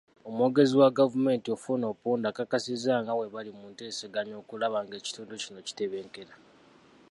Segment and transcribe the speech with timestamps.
[0.29, 6.33] Omwogezi wa gavumenti, Ofwono Opondo, akakasizza nga bwe bali muteeseganya okulaba ng'ekitundu kino kitebenkera.